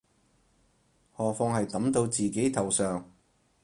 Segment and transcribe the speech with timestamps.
[1.15, 3.07] 何況係揼到自己頭上